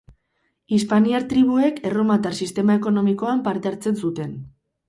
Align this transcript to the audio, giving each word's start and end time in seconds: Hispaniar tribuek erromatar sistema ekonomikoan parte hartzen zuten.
Hispaniar 0.77 1.19
tribuek 1.33 1.77
erromatar 1.91 2.39
sistema 2.47 2.79
ekonomikoan 2.81 3.45
parte 3.49 3.73
hartzen 3.75 4.01
zuten. 4.07 4.35